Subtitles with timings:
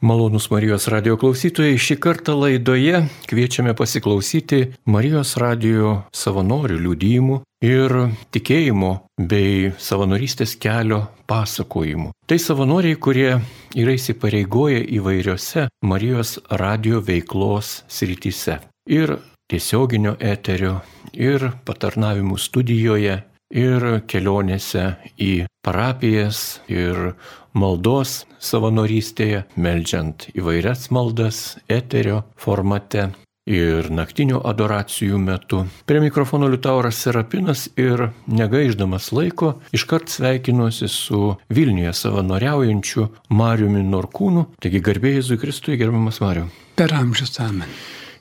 [0.00, 7.94] Malonus Marijos radio klausytojai, šį kartą laidoje kviečiame pasiklausyti Marijos radio savanorių liūdėjimų ir
[8.30, 12.12] tikėjimo bei savanorystės kelio pasakojimų.
[12.30, 13.40] Tai savanoriai, kurie
[13.74, 18.60] yra įsipareigoję įvairiose Marijos radio veiklos srityse.
[18.86, 19.16] Ir
[19.50, 20.76] tiesioginio eterio,
[21.10, 23.18] ir patarnavimų studijoje,
[23.50, 27.14] ir kelionėse į parapijas, ir
[27.58, 33.08] maldos savanorystėje, melžiant įvairias maldas eterio formate
[33.48, 35.62] ir naktinių adoracijų metu.
[35.88, 44.50] Prie mikrofono Liutauras Serapinas ir negaiždamas laiko iškart sveikinuosi su Vilniuje savanoriaujančiu Mariumi Norkūnu.
[44.60, 46.50] Taigi garbėjai Jėzui Kristui, gerbiamas Mariu.
[46.76, 47.72] Per amžius amen.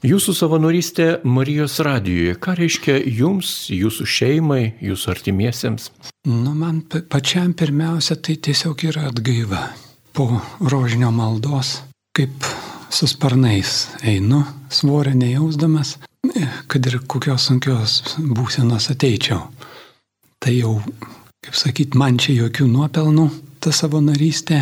[0.05, 5.89] Jūsų savanorystė Marijos radijoje, ką reiškia jums, jūsų šeimai, jūsų artimiesiems?
[6.29, 9.71] Nu, man pačiam pirmiausia tai tiesiog yra atgaiva.
[10.13, 10.27] Po
[10.61, 11.79] rožinio maldos,
[12.13, 12.45] kaip
[12.93, 15.95] su sparnais einu, svorio nejausdamas,
[16.69, 19.47] kad ir kokios sunkios būsenos ateičiau.
[20.37, 20.75] Tai jau,
[21.41, 23.27] kaip sakyt, man čia jokių nuopelnų
[23.65, 24.61] ta savanorystė,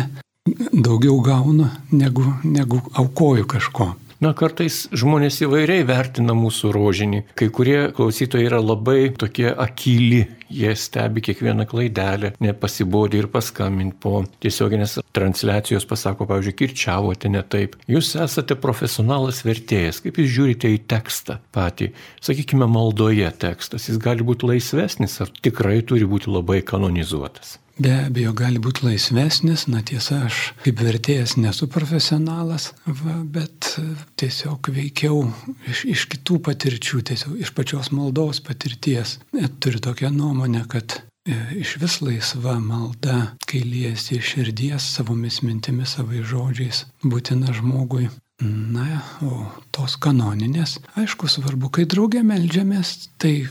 [0.72, 3.92] daugiau gaunu negu, negu aukoju kažko.
[4.16, 7.18] Na, kartais žmonės įvairiai vertina mūsų rožinį.
[7.36, 14.22] Kai kurie klausytojai yra labai tokie akyli, jie stebi kiekvieną klaidelę, nepasibodė ir paskambint po
[14.40, 17.76] tiesioginės transliacijos pasako, pavyzdžiui, kirčiavote ne taip.
[17.92, 21.90] Jūs esate profesionalas vertėjas, kaip jūs žiūrite į tekstą patį.
[22.24, 27.58] Sakykime, maldoje tekstas, jis gali būti laisvesnis ar tikrai turi būti labai kanonizuotas.
[27.76, 33.74] Be abejo, gali būti laisvesnis, na tiesa, aš kaip vertėjas nesu profesionalas, va, bet
[34.16, 35.26] tiesiog veikiau
[35.68, 39.18] iš, iš kitų patirčių, tiesiog iš pačios maldos patirties.
[39.36, 45.42] Net turiu tokią nuomonę, kad e, iš vis laisva malda, kai liesi iš širdies savomis
[45.44, 48.08] mintimis, savais žodžiais, būtina žmogui.
[48.40, 53.46] Na, o tos kanoninės, aišku, svarbu, kai draugė melžiamės, tai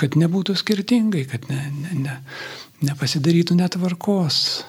[0.00, 2.14] kad nebūtų skirtingai, kad ne, ne, ne,
[2.82, 4.64] nepasidarytų netvarkos.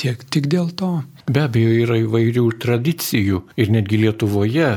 [0.00, 1.02] Tiek tik dėl to.
[1.28, 4.70] Be abejo, yra įvairių tradicijų ir netgi Lietuvoje,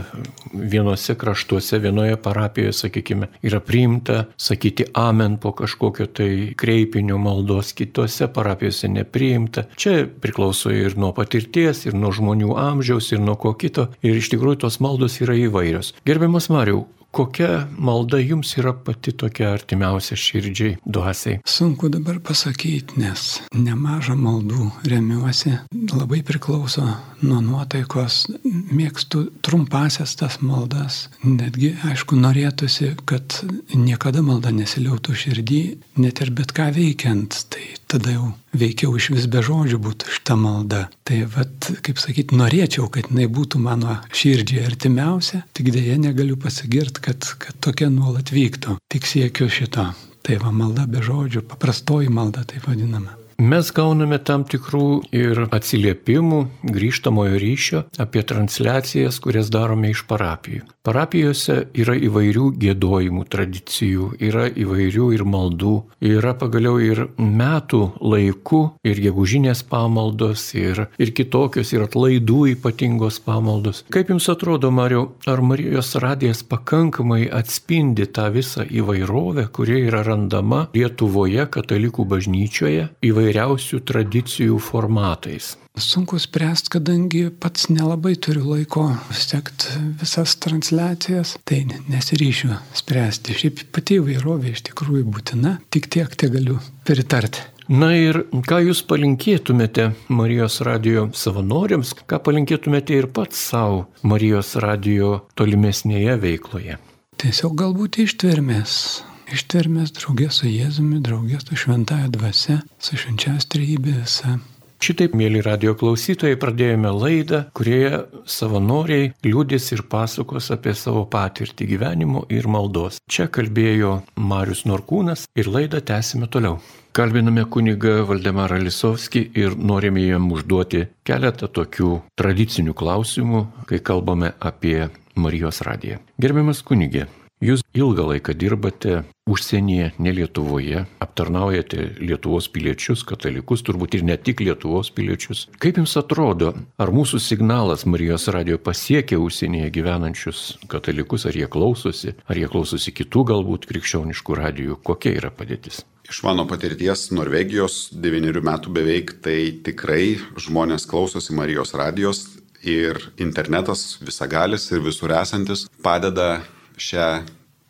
[0.52, 6.30] vienose kraštuose, vienoje parapijoje, sakykime, yra priimta sakyti amen po kažkokio tai
[6.60, 9.66] kreipinio maldos, kitose parapijose nepriimta.
[9.80, 13.88] Čia priklauso ir nuo patirties, ir nuo žmonių amžiaus, ir nuo ko kito.
[14.04, 15.96] Ir iš tikrųjų tos maldos yra įvairios.
[16.08, 16.84] Gerbiamas Mariau,
[17.18, 21.40] Kokia malda jums yra pati tokia artimiausia širdžiai, duosiai?
[21.50, 23.24] Sunku dabar pasakyti, nes
[23.58, 25.56] nemažą maldų remiuosi,
[25.96, 26.86] labai priklauso
[27.26, 33.42] nuo nuotaikos, mėgstu trumpasias tas maldas, netgi aišku norėtųsi, kad
[33.74, 35.64] niekada malda nesiliautų širdį,
[36.04, 40.36] net ir bet ką veikiant, tai tada jau veikiau iš vis be žodžių būtų šita
[40.40, 40.86] malda.
[41.08, 47.04] Tai vad, kaip sakyti, norėčiau, kad jinai būtų mano širdžiai artimiausia, tik dėja negaliu pasigirti,
[47.08, 48.76] kad, kad tokia nuolat vyktų.
[48.92, 49.88] Tik siekiu šito.
[50.28, 53.16] Tai va malda be žodžių, paprastoji malda taip vadinama.
[53.38, 56.40] Mes gauname tam tikrų ir atsiliepimų,
[56.74, 60.64] grįžtamojo ryšio apie transliacijas, kurias darome iš parapijų.
[60.82, 69.04] Parapijose yra įvairių gėdojimų tradicijų, yra įvairių ir maldų, yra pagaliau ir metų laikų, ir
[69.06, 73.84] gegužinės pamaldos, ir, ir kitokios, ir atlaidų ypatingos pamaldos.
[73.94, 80.66] Kaip Jums atrodo, Mariu, ar Marijos radijas pakankamai atspindi tą visą įvairovę, kuri yra randama
[80.74, 82.90] Lietuvoje katalikų bažnyčioje?
[83.06, 85.56] Įvairių įvairiausių tradicijų formatais.
[85.78, 93.36] Sunku spręsti, kadangi pats nelabai turiu laiko sekti visas transliacijas, tai nesiryšiu spręsti.
[93.38, 96.58] Šiaip pati įvairovė iš tikrųjų būtina, tik tiek te galiu
[96.88, 97.44] pritarti.
[97.68, 105.28] Na ir ką jūs palinkėtumėte Marijos radio savanoriams, ką palinkėtumėte ir pats savo Marijos radio
[105.36, 106.80] tolimesnėje veikloje?
[107.20, 114.38] Tiesiog galbūt ištvermės, ištvermės draugės su Jėzumi, draugės su šventąją dvasia, su švenčias trejybė visa.
[114.78, 122.22] Šitaip, mėly radio klausytojai, pradėjome laidą, kurioje savanoriai liūdės ir pasakos apie savo patirtį gyvenimo
[122.30, 123.00] ir maldos.
[123.10, 126.60] Čia kalbėjo Marius Norkūnas ir laidą tęsime toliau.
[126.98, 134.92] Kalbiname kunigą Valdemarą Lisovskį ir norime jam užduoti keletą tokių tradicinių klausimų, kai kalbame apie
[135.18, 135.98] Marijos radiją.
[136.22, 137.08] Gerbiamas kunigė,
[137.38, 144.42] Jūs ilgą laiką dirbate užsienyje, ne Lietuvoje, aptarnaujate Lietuvos piliečius, katalikus, turbūt ir ne tik
[144.42, 145.44] Lietuvos piliečius.
[145.62, 152.16] Kaip Jums atrodo, ar mūsų signalas Marijos radio pasiekia užsienyje gyvenančius katalikus, ar jie klausosi,
[152.26, 155.84] ar jie klausosi kitų galbūt krikščioniškų radijų, kokia yra padėtis?
[156.10, 162.26] Iš mano patirties Norvegijos devynerių metų beveik, tai tikrai žmonės klausosi Marijos radijos
[162.66, 166.40] ir internetas visagalis ir visur esantis padeda
[166.78, 167.08] šią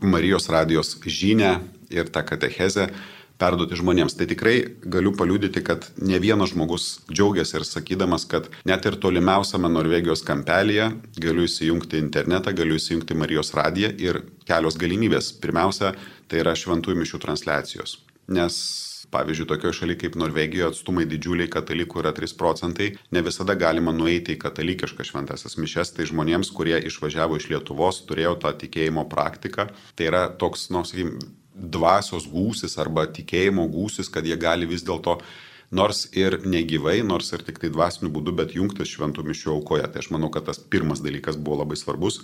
[0.05, 1.57] Marijos radijos žinę
[1.89, 2.91] ir tą katechezę
[3.41, 4.15] perduoti žmonėms.
[4.17, 9.69] Tai tikrai galiu paliūdyti, kad ne vienas žmogus džiaugiasi ir sakydamas, kad net ir tolimiausiame
[9.71, 10.89] Norvegijos kampelėje
[11.21, 15.31] galiu įsijungti internetą, galiu įsijungti Marijos radiją ir kelios galimybės.
[15.41, 15.93] Pirmiausia,
[16.27, 17.99] tai yra šventųjų mišių transliacijos.
[18.27, 18.57] Nes
[19.13, 24.35] Pavyzdžiui, tokioje šalyje kaip Norvegijoje atstumai didžiuliai katalikų yra 3 procentai, ne visada galima nueiti
[24.35, 30.09] į katalikišką šventasias mišes, tai žmonėms, kurie išvažiavo iš Lietuvos, turėjo tą tikėjimo praktiką, tai
[30.11, 35.17] yra toks, nors, nu, sakykim, dvasios gūsis arba tikėjimo gūsis, kad jie gali vis dėlto
[35.71, 39.87] nors ir negyvai, nors ir tik tai dvasiniu būdu, bet jungtis šventų mišių aukoje.
[39.91, 42.21] Tai aš manau, kad tas pirmas dalykas buvo labai svarbus.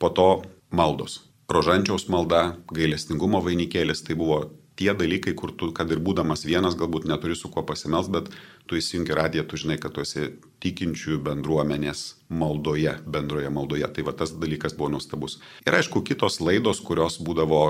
[0.00, 0.42] Po to
[0.74, 1.22] maldos.
[1.52, 4.42] Rožančiaus malda, gailestingumo vainikėlis, tai buvo
[4.76, 8.30] tie dalykai, kur tu, kad ir būdamas vienas, galbūt neturi su kuo pasimels, bet
[8.66, 10.30] tu įsijungi radiją, tu žinai, kad tu esi
[10.62, 13.88] tikinčių bendruomenės maldoje, bendroje maldoje.
[13.94, 15.40] Tai va tas dalykas buvo nuostabus.
[15.66, 17.62] Ir aišku, kitos laidos, kurios būdavo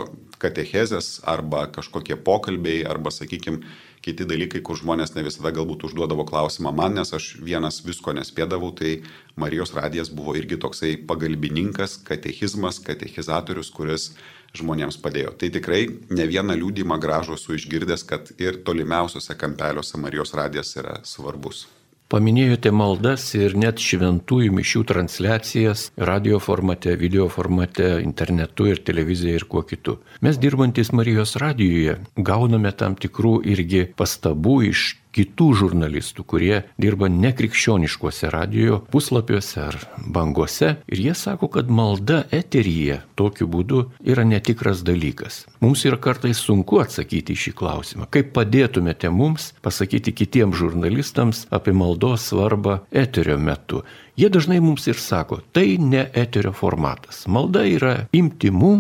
[0.43, 3.63] katechezės arba kažkokie pokalbiai arba, sakykime,
[4.03, 8.73] kiti dalykai, kur žmonės ne visada galbūt užduodavo klausimą man, nes aš vienas visko nespėdavau,
[8.75, 9.01] tai
[9.39, 14.11] Marijos radijas buvo irgi toksai pagalbininkas, katechizmas, katechizatorius, kuris
[14.59, 15.37] žmonėms padėjo.
[15.39, 20.99] Tai tikrai ne vieną liūdimą gražų esu išgirdęs, kad ir tolimiausiose kampeliuose Marijos radijas yra
[21.09, 21.69] svarbus.
[22.13, 29.47] Paminėjote maldas ir net šventųjų mišių transliacijas radio formate, video formate, internetu ir televizija ir
[29.49, 29.95] kuo kitu.
[30.21, 34.83] Mes dirbantis Marijos radijoje gauname tam tikrų irgi pastabų iš
[35.13, 39.79] kitų žurnalistų, kurie dirba nekrikščioniškuose radio puslapiuose ar
[40.15, 45.45] bangose ir jie sako, kad malda eteryje tokiu būdu yra netikras dalykas.
[45.61, 48.09] Mums yra kartais sunku atsakyti į šį klausimą.
[48.13, 53.83] Kaip padėtumėte mums pasakyti kitiems žurnalistams apie maldos svarbą eterio metu?
[54.17, 57.25] Jie dažnai mums ir sako, tai ne eterio formatas.
[57.33, 58.75] Malda yra imtimų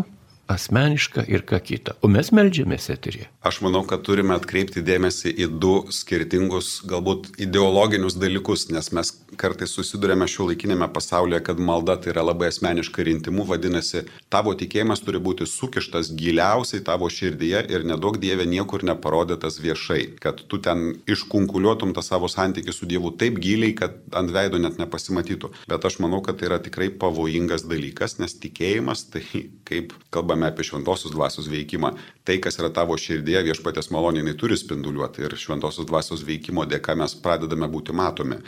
[0.54, 1.96] asmeniška ir ką kita.
[2.02, 3.26] O mes melžiamės eterį.
[3.42, 9.72] Aš manau, kad turime atkreipti dėmesį į du skirtingus, galbūt ideologinius dalykus, nes mes kartais
[9.74, 15.02] susidurėme šio laikinėme pasaulyje, kad malda tai yra labai asmeniška ir intimu, vadinasi, tavo tikėjimas
[15.04, 20.98] turi būti sukištas giliausiai tavo širdyje ir nedaug Dieve niekur neparodytas viešai, kad tu ten
[21.10, 25.52] iškunkuliuotum tą savo santykių su Dievu taip giliai, kad ant veido net nepasimatytų.
[25.70, 29.24] Bet aš manau, kad tai yra tikrai pavojingas dalykas, nes tikėjimas, tai
[29.68, 31.92] kaip kalbame apie šventosios dvasios veikimą,
[32.26, 37.14] tai kas yra tavo širdėje viešpatės maloniai turi spinduliuoti ir šventosios dvasios veikimo dėka mes
[37.22, 38.40] pradedame būti matomi.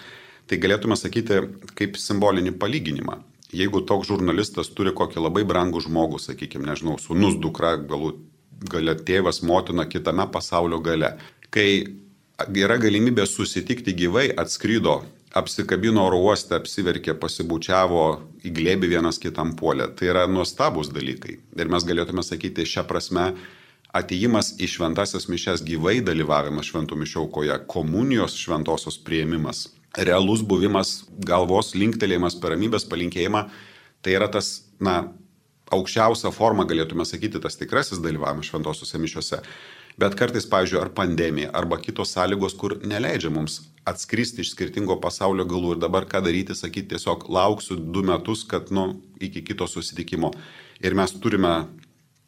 [0.45, 1.41] Tai galėtume sakyti
[1.79, 3.23] kaip simbolinį palyginimą.
[3.55, 8.19] Jeigu toks žurnalistas turi kokį labai brangų žmogų, sakykime, nežinau, sunus dukra, galbūt
[8.71, 11.15] galia tėvas, motina kitame pasaulio gale,
[11.55, 11.87] kai
[12.59, 15.03] yra galimybė susitikti gyvai, atskrydo,
[15.35, 18.05] apsikabino oro uoste, apsiverkė, pasibučiavo,
[18.47, 19.89] įglėbi vienas kitam puolę.
[19.99, 21.41] Tai yra nuostabus dalykai.
[21.59, 23.33] Ir mes galėtume sakyti šią prasme,
[23.95, 31.75] ateimas į šventasias mišes gyvai dalyvavimas šventų mišių aukoje, komunijos šventosios prieimimas, realus buvimas, galvos
[31.79, 33.47] linktelėjimas per ramybės palinkėjimą,
[34.03, 35.05] tai yra tas, na,
[35.75, 39.43] aukščiausia forma, galėtume sakyti, tas tikrasis dalyvavimas šventosiuose mišiuose.
[40.01, 45.45] Bet kartais, pavyzdžiui, ar pandemija, arba kitos sąlygos, kur neleidžia mums atskristi iš skirtingo pasaulio
[45.47, 48.89] galų ir dabar ką daryti, sakyti tiesiog lauksiu du metus, kad, nu,
[49.23, 50.33] iki kito susitikimo.
[50.83, 51.55] Ir mes turime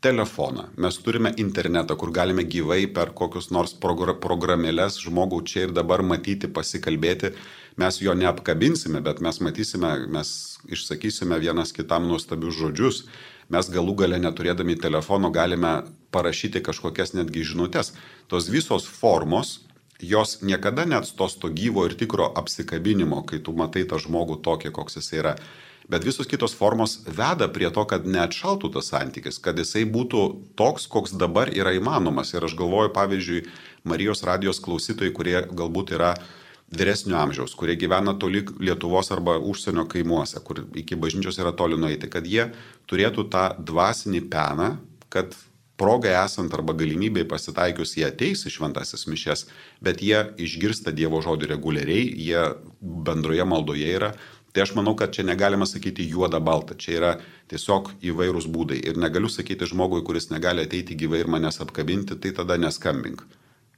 [0.05, 6.05] telefoną, mes turime internetą, kur galime gyvai per kokius nors programėlės žmogų čia ir dabar
[6.07, 7.33] matyti, pasikalbėti.
[7.81, 10.29] Mes jo neapkabinsime, bet mes matysime, mes
[10.73, 13.02] išsakysime vienas kitam nuostabius žodžius.
[13.53, 15.85] Mes galų gale neturėdami telefono galime
[16.15, 17.93] parašyti kažkokias netgi žinutės.
[18.26, 19.61] Tos visos formos,
[20.03, 24.99] jos niekada neatstos to gyvo ir tikro apsikabinimo, kai tu matai tą žmogų tokį, koks
[24.99, 25.37] jis yra.
[25.87, 30.23] Bet visos kitos formos veda prie to, kad neatšaltų tas santykis, kad jisai būtų
[30.59, 32.35] toks, koks dabar yra įmanomas.
[32.35, 33.45] Ir aš galvoju, pavyzdžiui,
[33.87, 36.17] Marijos radijos klausytojai, kurie galbūt yra
[36.70, 42.11] vyresnio amžiaus, kurie gyvena toli Lietuvos arba užsienio kaimuose, kur iki bažnyčios yra toli nueiti,
[42.11, 42.50] kad jie
[42.90, 44.73] turėtų tą dvasinį peną,
[45.12, 45.37] kad
[45.76, 49.46] progai esant arba galimybėj pasitaikius jie ateis į šventasis mišes,
[49.85, 52.49] bet jie išgirsta Dievo žodį reguliariai, jie
[52.80, 54.14] bendroje maldoje yra
[54.56, 57.08] Tai aš manau, kad čia negalima sakyti juoda balta, čia yra
[57.52, 58.78] tiesiog įvairūs būdai.
[58.88, 63.20] Ir negaliu sakyti žmogui, kuris negali ateiti gyvai ir manęs apkabinti, tai tada neskambink.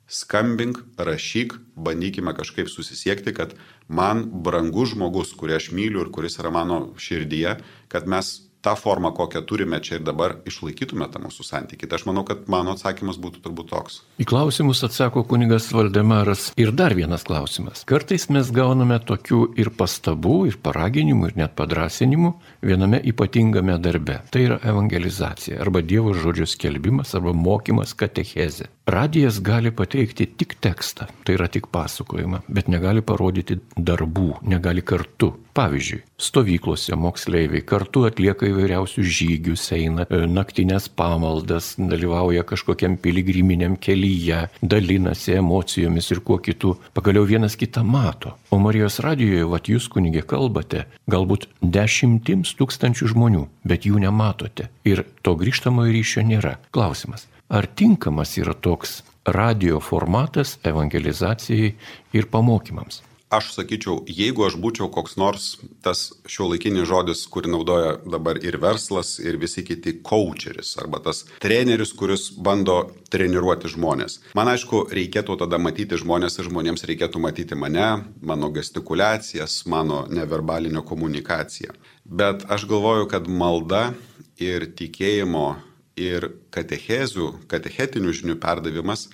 [0.09, 3.53] Skambink, rašyk, bandykime kažkaip susisiekti, kad
[3.89, 7.59] man brangus žmogus, kurį aš myliu ir kuris yra mano širdyje,
[7.93, 11.89] kad mes tą formą, kokią turime čia ir dabar, išlaikytume tą mūsų santykį.
[11.89, 14.01] Tai aš manau, kad mano atsakymas būtų turbūt toks.
[14.19, 16.49] Į klausimus atsako kunigas Valdemaras.
[16.59, 17.85] Ir dar vienas klausimas.
[17.89, 22.35] Kartais mes gauname tokių ir pastabų, ir paraginimų, ir net padrasinimų
[22.67, 24.21] viename ypatingame darbe.
[24.33, 28.73] Tai yra evangelizacija arba Dievo žodžio skelbimas arba mokymas katechezė.
[28.89, 35.35] Radijas gali pateikti tik tekstą, tai yra tik pasakojimą, bet negali parodyti darbų, negali kartu.
[35.59, 44.47] Pavyzdžiui, stovyklose moksleiviai kartu atlieka įvairiausius žygius, eina e, naktinės pamaldas, dalyvauja kažkokiam piligriminiam kelyje,
[44.63, 46.79] dalinasi emocijomis ir kuo kitų.
[46.97, 48.39] Pagaliau vienas kitą mato.
[48.49, 54.71] O Marijos radijoje, vat jūs kunigė kalbate, galbūt dešimtims tūkstančių žmonių, bet jų nematote.
[54.89, 56.57] Ir to grįžtamojo ryšio nėra.
[56.73, 57.29] Klausimas.
[57.49, 61.75] Ar tinkamas yra toks radio formatas evangelizacijai
[62.13, 63.03] ir pamokymams?
[63.31, 65.49] aš sakyčiau, jeigu aš būčiau koks nors
[65.85, 71.25] tas šio laikinis žodis, kurį naudoja dabar ir verslas, ir visi kiti coacheris, arba tas
[71.43, 72.79] treneris, kuris bando
[73.13, 74.19] treniruoti žmonės.
[74.39, 77.89] Man aišku, reikėtų tada matyti žmonės ir žmonėms reikėtų matyti mane,
[78.21, 81.77] mano gestikulacijas, mano neverbalinę komunikaciją.
[82.09, 83.91] Bet aš galvoju, kad malda
[84.41, 85.49] ir tikėjimo
[85.99, 89.09] ir katechezių, katechetinių žinių perdavimas,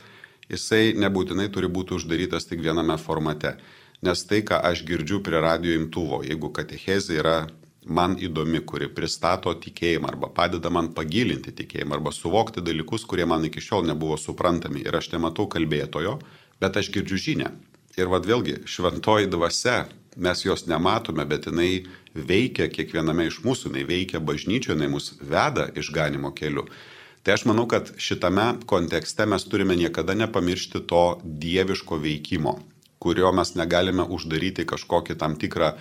[0.50, 3.56] jisai nebūtinai turi būti uždarytas tik viename formate.
[4.04, 7.36] Nes tai, ką aš girdžiu prie radio imtuvo, jeigu katechezė yra
[7.84, 13.44] man įdomi, kuri pristato tikėjimą arba padeda man pagilinti tikėjimą arba suvokti dalykus, kurie man
[13.44, 16.18] iki šiol nebuvo suprantami ir aš nematau kalbėtojo,
[16.60, 17.52] bet aš girdžiu žinę.
[17.94, 19.84] Ir vad vėlgi, šventoji dvasia,
[20.16, 25.70] mes jos nematome, bet jinai veikia kiekviename iš mūsų, jinai veikia bažnyčioje, jinai mus veda
[25.74, 26.66] išganimo keliu.
[27.24, 32.58] Tai aš manau, kad šitame kontekste mes turime niekada nepamiršti to dieviško veikimo
[33.04, 35.74] kurio mes negalime uždaryti kažkokį tam tikrą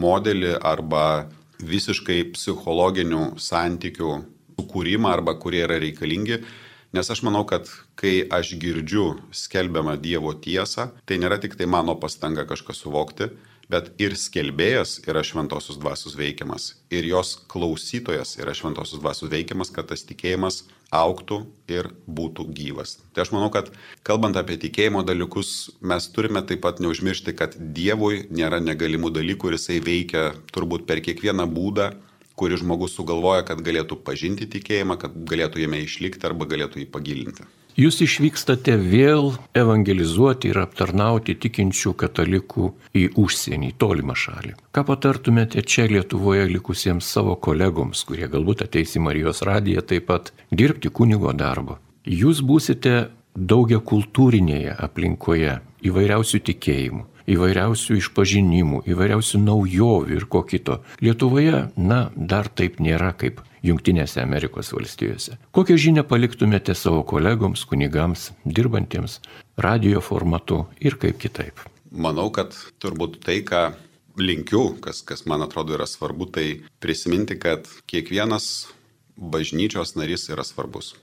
[0.00, 1.04] modelį arba
[1.72, 4.12] visiškai psichologinių santykių
[4.60, 6.40] sukūrimą arba kurie yra reikalingi.
[6.96, 7.68] Nes aš manau, kad
[8.00, 9.04] kai aš girdžiu
[9.36, 13.28] skelbiamą Dievo tiesą, tai nėra tik tai mano pastanga kažką suvokti,
[13.70, 19.88] bet ir skelbėjas yra šventosios dvasios veikiamas, ir jos klausytojas yra šventosios dvasios veikiamas, kad
[19.92, 22.96] tas tikėjimas auktų ir būtų gyvas.
[23.14, 23.70] Tai aš manau, kad
[24.06, 29.58] kalbant apie tikėjimo dalykus, mes turime taip pat neužmiršti, kad Dievui nėra negalimų dalykų ir
[29.58, 31.92] jisai veikia turbūt per kiekvieną būdą,
[32.40, 37.46] kurį žmogus sugalvoja, kad galėtų pažinti tikėjimą, kad galėtų jame išlikti arba galėtų jį pagilinti.
[37.78, 44.56] Jūs išvykstate vėl evangelizuoti ir aptarnauti tikinčių katalikų į užsienį, į tolimą šalį.
[44.74, 50.32] Ką patartumėte čia Lietuvoje likusiems savo kolegoms, kurie galbūt ateis į Marijos radiją taip pat
[50.50, 51.78] dirbti kunigo darbo?
[52.04, 60.80] Jūs būsite daugia kultūrinėje aplinkoje, įvairiausių tikėjimų įvairiausių išpažinimų, įvairiausių naujovių ir ko kito.
[61.04, 65.36] Lietuvoje, na, dar taip nėra kaip Junktinėse Amerikos valstijose.
[65.56, 69.18] Kokią žinią paliktumėte savo kolegoms, kunigams, dirbantiems
[69.60, 71.60] radio formatu ir kaip kitaip?
[71.90, 73.70] Manau, kad turbūt tai, ką
[74.20, 76.46] linkiu, kas, kas man atrodo yra svarbu, tai
[76.80, 78.70] prisiminti, kad kiekvienas
[79.20, 80.94] bažnyčios narys yra svarbus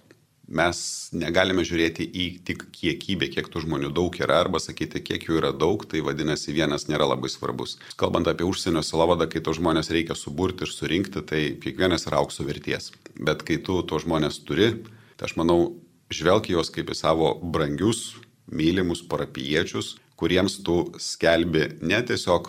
[0.48, 0.78] mes
[1.12, 5.52] negalime žiūrėti į tik kiekybę, kiek tų žmonių daug yra, arba sakyti, kiek jų yra
[5.52, 7.76] daug, tai vadinasi vienas nėra labai svarbus.
[8.00, 12.48] Kalbant apie užsienio silovadą, kai to žmonės reikia suburti ir surinkti, tai kiekvienas yra aukso
[12.48, 12.94] verties.
[13.20, 14.72] Bet kai tu to žmonės turi,
[15.20, 15.76] tai aš manau,
[16.14, 18.16] žvelg juos kaip į savo brangius,
[18.48, 22.48] mylimus parapiečius, kuriems tu skelbi ne tiesiog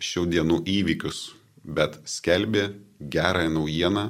[0.00, 1.34] šių dienų įvykius,
[1.64, 4.08] bet skelbi gerąją naujieną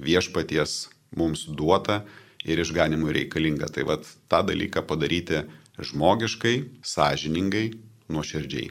[0.00, 2.00] viešpaties mums duotą
[2.44, 3.70] ir išganimui reikalinga.
[3.72, 5.44] Tai vad tą dalyką padaryti
[5.80, 7.70] žmogiškai, sąžiningai,
[8.10, 8.70] nuoširdžiai.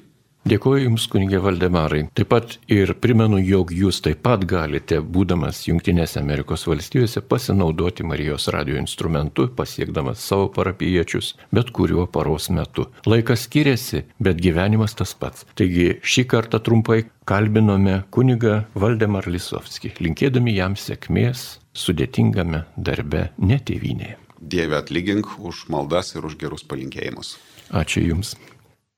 [0.50, 2.06] Dėkuoju Jums, kunigė Valdemarai.
[2.16, 8.48] Taip pat ir primenu, jog Jūs taip pat galite, būdamas Junktinėse Amerikos valstijose, pasinaudoti Marijos
[8.56, 12.88] radio instrumentu, pasiekdamas savo parapiečius, bet kuriuo paros metu.
[13.06, 15.44] Laikas skiriasi, bet gyvenimas tas pats.
[15.60, 24.18] Taigi šį kartą trumpai kalbinome kunigą Valdemar Lisovskį, linkėdami jam sėkmės sudėtingame darbe netėvynėje.
[24.40, 27.36] Dieve atlygink už maldas ir už gerus palinkėjimus.
[27.76, 28.36] Ačiū Jums.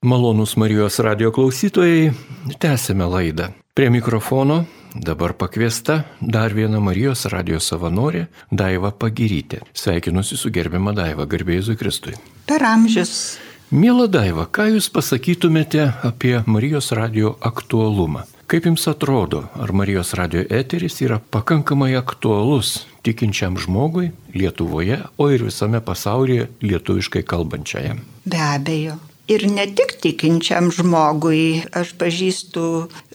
[0.01, 2.11] Malonus Marijos radio klausytojai,
[2.57, 3.51] tęsime laidą.
[3.73, 4.63] Prie mikrofono
[4.95, 9.61] dabar pakviesta dar viena Marijos radio savanorė Daiva Pagirytė.
[9.73, 12.17] Sveikinuosi su gerbiama Daiva, garbėjusui Kristui.
[12.49, 13.39] Per amžius.
[13.71, 18.25] Mėla Daiva, ką Jūs pasakytumėte apie Marijos radio aktualumą?
[18.51, 25.45] Kaip Jums atrodo, ar Marijos radio eteris yra pakankamai aktualus tikinčiam žmogui Lietuvoje, o ir
[25.47, 28.03] visame pasaulyje lietuviškai kalbančiajam?
[28.25, 28.97] Be abejo.
[29.31, 31.63] ir ne tik tikinčiam žmogui.
[31.71, 32.65] Aš pažįstu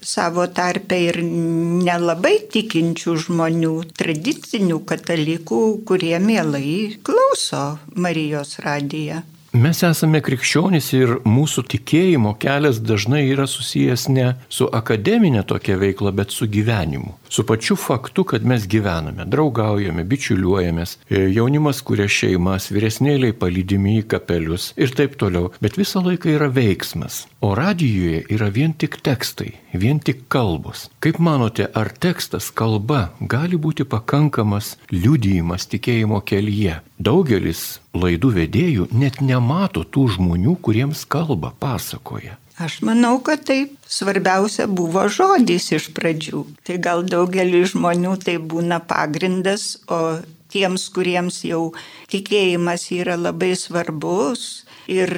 [0.01, 9.21] savo tarpę ir nelabai tikinčių žmonių, tradicinių katalikų, kurie mielai klauso Marijos radiją.
[9.55, 16.11] Mes esame krikščionys ir mūsų tikėjimo kelias dažnai yra susijęs ne su akademinė tokia veikla,
[16.11, 17.13] bet su gyvenimu.
[17.31, 24.07] Su pačiu faktu, kad mes gyvename, draugaujame, bičiuliuojamės, e, jaunimas kuria šeimas, vyresnėliai palydimi į
[24.11, 25.53] kapelius ir taip toliau.
[25.63, 27.23] Bet visą laiką yra veiksmas.
[27.39, 30.89] O radijoje yra vien tik tekstai, vien tik kalbos.
[30.99, 36.81] Kaip manote, ar tekstas, kalba gali būti pakankamas liudijimas tikėjimo kelyje?
[36.97, 42.37] Daugelis laidų vedėjų net nemato tų žmonių, kuriems kalba, pasakoja.
[42.57, 46.41] Aš manau, kad taip svarbiausia buvo žodis iš pradžių.
[46.65, 50.17] Tai gal daugelį žmonių tai būna pagrindas, o
[50.49, 51.73] tiems, kuriems jau
[52.11, 55.11] tikėjimas yra labai svarbus ir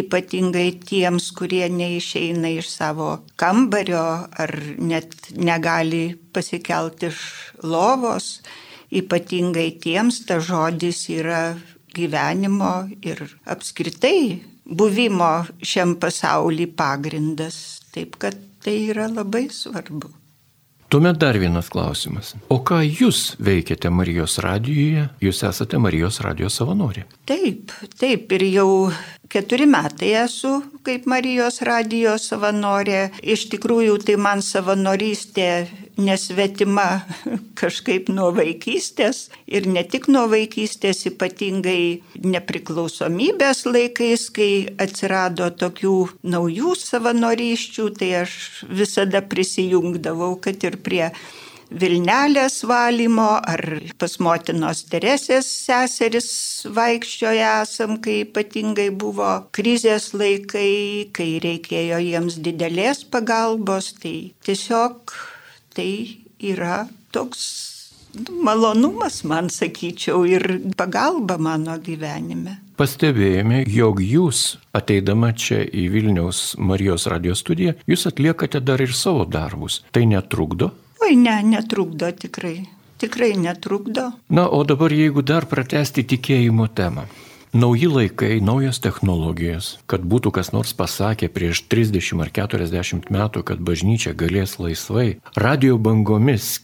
[0.00, 3.10] ypatingai tiems, kurie neišeina iš savo
[3.40, 7.20] kambario ar net negali pasikelti iš
[7.62, 8.40] lovos,
[8.90, 11.42] ypatingai tiems ta žodis yra
[11.96, 15.32] gyvenimo ir apskritai buvimo
[15.62, 17.80] šiam pasaulį pagrindas.
[17.94, 20.20] Taip kad tai yra labai svarbu.
[20.90, 22.32] Tuomet dar vienas klausimas.
[22.50, 25.04] O ką jūs veikiate Marijos radijoje?
[25.22, 27.04] Jūs esate Marijos radijos savanorė.
[27.30, 28.70] Taip, taip ir jau
[29.30, 30.50] keturi metai esu
[30.82, 33.04] kaip Marijos radijos savanorė.
[33.22, 35.46] Iš tikrųjų, tai man savanorystė
[36.00, 36.86] nesvetima
[37.60, 45.96] kažkaip nuo vaikystės ir ne tik nuo vaikystės, ypatingai nepriklausomybės laikais, kai atsirado tokių
[46.34, 48.34] naujų savanoryščių, tai aš
[48.68, 51.06] visada prisijungdavau, kad ir prie
[51.70, 53.60] Vilnelės valymo ar
[53.94, 56.30] pas motinos Teresės seseris
[56.66, 65.14] vaikščioje esam, kai ypatingai buvo krizės laikai, kai reikėjo jiems didelės pagalbos, tai tiesiog
[65.74, 65.90] tai
[66.40, 67.44] yra toks
[68.42, 70.44] malonumas, man sakyčiau, ir
[70.76, 72.58] pagalba mano gyvenime.
[72.80, 79.26] Pastebėjome, jog jūs, ateidama čia į Vilniaus Marijos radijos studiją, jūs atliekate dar ir savo
[79.28, 79.82] darbus.
[79.92, 80.72] Tai netrukdo?
[81.04, 82.56] Oi, ne, netrukdo tikrai.
[83.00, 84.10] Tikrai netrukdo.
[84.28, 87.06] Na, o dabar jeigu dar pratesti tikėjimo temą.
[87.50, 93.58] Nauji laikai, naujos technologijos, kad būtų kas nors pasakė prieš 30 ar 40 metų, kad
[93.58, 96.60] bažnyčia galės laisvai radio bangomis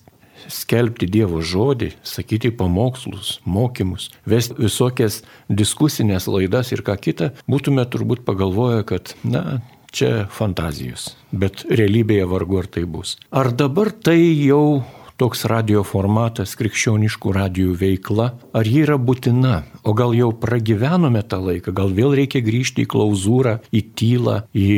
[0.47, 8.23] skelbti Dievo žodį, sakyti pamokslus, mokymus, vesti visokias diskusinės laidas ir ką kitą, būtume turbūt
[8.23, 9.59] pagalvoję, kad, na,
[9.91, 13.17] čia fantazijos, bet realybėje vargu ar tai bus.
[13.35, 14.85] Ar dabar tai jau
[15.21, 21.41] toks radio formatas, krikščioniškų radijų veikla, ar ji yra būtina, o gal jau pragyvenome tą
[21.45, 24.69] laiką, gal vėl reikia grįžti į klauzūrą, į tylą, į,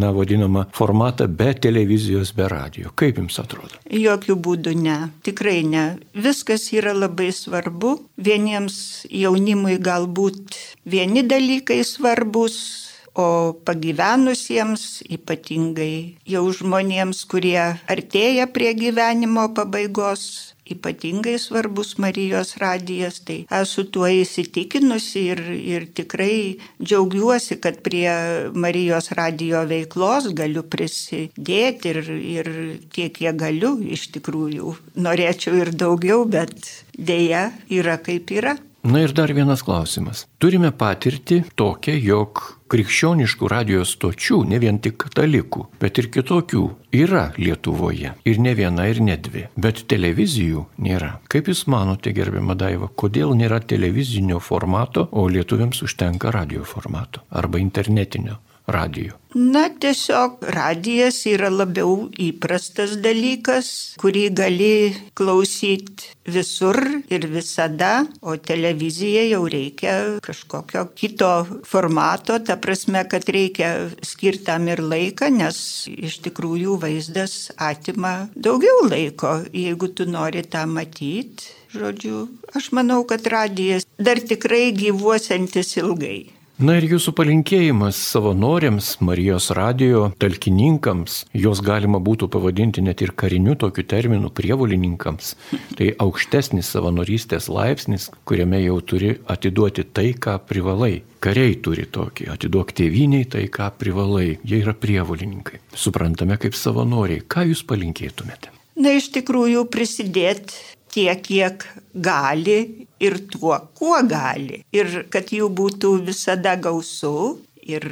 [0.00, 2.92] na, vadinamą formatą be televizijos, be radio.
[2.98, 3.78] Kaip jums atrodo?
[3.90, 5.84] Jokių būdų ne, tikrai ne.
[6.14, 7.96] Viskas yra labai svarbu.
[8.24, 12.83] Vieniems jaunimui galbūt vieni dalykai svarbus,
[13.14, 23.44] o pagyvenusiems, ypatingai jau žmonėms, kurie artėja prie gyvenimo pabaigos, ypatingai svarbus Marijos radijas, tai
[23.60, 28.08] esu tuo įsitikinusi ir, ir tikrai džiaugiuosi, kad prie
[28.56, 32.02] Marijos radijo veiklos galiu prisidėti ir,
[32.38, 32.52] ir
[32.90, 34.74] tiek, kiek galiu, iš tikrųjų.
[35.06, 36.56] Norėčiau ir daugiau, bet
[36.96, 38.56] dėja yra kaip yra.
[38.84, 40.26] Na ir dar vienas klausimas.
[40.38, 47.30] Turime patirti tokią, jog krikščioniškų radijos stočių, ne vien tik katalikų, bet ir kitokių yra
[47.40, 48.12] Lietuvoje.
[48.28, 49.46] Ir ne viena, ir ne dvi.
[49.56, 51.14] Bet televizijų nėra.
[51.32, 57.64] Kaip Jūs manote, gerbiama Daiva, kodėl nėra televizinio formato, o lietuviams užtenka radio formato arba
[57.64, 58.36] internetinio?
[58.66, 59.12] Radiju?
[59.34, 64.74] Na, tiesiog radijas yra labiau įprastas dalykas, kurį gali
[65.18, 66.78] klausyti visur
[67.10, 71.32] ir visada, o televizija jau reikia kažkokio kito
[71.66, 73.72] formato, ta prasme, kad reikia
[74.06, 75.58] skirtam ir laiką, nes
[75.90, 81.50] iš tikrųjų vaizdas atima daugiau laiko, jeigu tu nori tą matyti.
[81.74, 82.20] Žodžiu,
[82.54, 86.43] aš manau, kad radijas dar tikrai gyvuosiantis ilgai.
[86.62, 93.56] Na ir jūsų palinkėjimas savanoriams, Marijos radijo talkininkams, juos galima būtų pavadinti net ir kariniu
[93.58, 95.32] tokiu terminu prievolininkams.
[95.74, 101.00] Tai aukštesnis savanorystės laipsnis, kuriame jau turi atiduoti tai, ką privalai.
[101.18, 104.36] Kariai turi tokį, atiduok tėviniai tai, ką privalai.
[104.46, 105.58] Jie yra prievolininkai.
[105.74, 107.26] Suprantame kaip savanoriai.
[107.26, 108.54] Ką jūs palinkėtumėte?
[108.78, 114.62] Na iš tikrųjų prisidėti tiek, kiek gali ir tuo, kuo gali.
[114.72, 117.16] Ir kad jų būtų visada gausu
[117.64, 117.84] Ir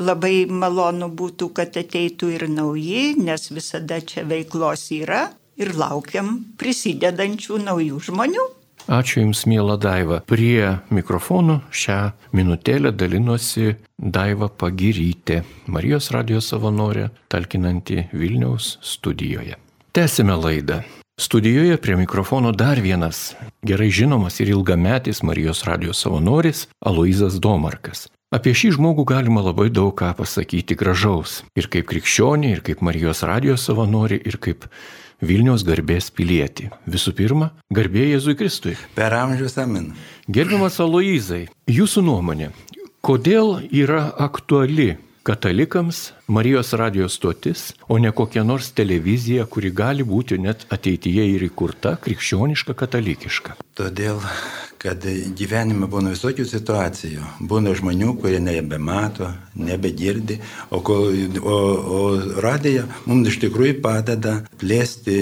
[0.00, 5.26] labai malonu būtų, kad ateitų ir nauji, nes visada čia veiklos yra
[5.60, 8.46] ir laukiam prisidedančių naujų žmonių.
[8.88, 10.22] Ačiū Jums, mėla Daiva.
[10.24, 11.98] Prie mikrofonų šią
[12.32, 19.60] minutėlę dalinosi Daiva Pagirytė, Marijos radijos savanorė, talkinanti Vilniaus studijoje.
[19.92, 20.80] Tęsime laidą.
[21.20, 28.06] Studijoje prie mikrofono dar vienas gerai žinomas ir ilgametis Marijos radijos savanoris Aloizas Domarkas.
[28.30, 31.40] Apie šį žmogų galima labai daug ką pasakyti gražaus.
[31.58, 34.68] Ir kaip krikščionį, ir kaip Marijos radijos savanori, ir kaip
[35.18, 36.70] Vilniaus garbės pilietį.
[36.86, 38.76] Visų pirma, garbė Jėzui Kristui.
[38.94, 39.90] Per amžius amin.
[40.30, 42.52] Gerbiamas Aloizai, jūsų nuomonė,
[43.02, 44.92] kodėl yra aktuali
[45.28, 51.44] katalikams Marijos radijos stotis, o ne kokia nors televizija, kuri gali būti net ateityje ir
[51.48, 53.56] įkurta krikščioniška katalikiška.
[53.76, 54.22] Todėl,
[54.80, 55.04] kad
[55.40, 57.26] gyvenime būna visokių situacijų.
[57.50, 60.38] Būna žmonių, kurie nebemato, nebegirdi,
[60.70, 61.58] o, o,
[61.98, 62.00] o
[62.44, 65.18] radija mums iš tikrųjų padeda plėsti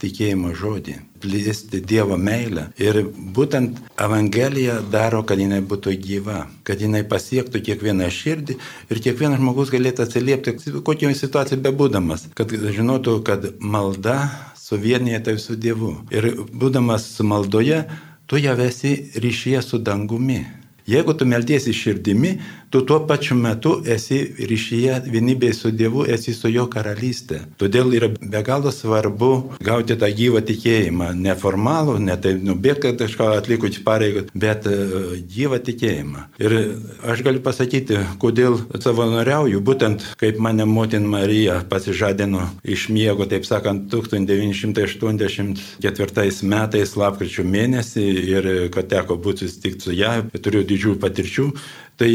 [0.00, 2.68] tikėjimo žodį plėsti Dievo meilę.
[2.82, 3.02] Ir
[3.36, 8.58] būtent Evangelija daro, kad jinai būtų gyva, kad jinai pasiektų kiekvieną širdį
[8.90, 14.18] ir kiekvienas žmogus galėtų atsiliepti, kokioje situacijoje bebūdamas, kad žinotų, kad malda
[14.66, 15.94] suvienyje tai su Dievu.
[16.10, 17.84] Ir būdamas maldoje,
[18.26, 20.44] tu jau esi ryšyje su dangumi.
[20.86, 22.36] Jeigu tu meldiesi širdimi,
[22.76, 24.18] tu tuo pačiu metu esi
[24.50, 27.48] ryšyje vienybėje su Dievu, esi su Jo karalystė.
[27.56, 33.80] Todėl yra be galo svarbu gauti tą gyvą tikėjimą, neformalų, ne tai nubėgti kažką atlikus
[33.86, 36.20] pareigą, bet uh, gyvą tikėjimą.
[36.42, 36.76] Ir
[37.08, 43.88] aš galiu pasakyti, kodėl savanoriauju, būtent kaip mane motin Marija pasižadino iš miego, taip sakant,
[43.88, 51.48] 1984 metais, lapkričio mėnesį ir kad teko būti susitikti su ją, turiu didžiųjų patirčių,
[51.96, 52.08] Tai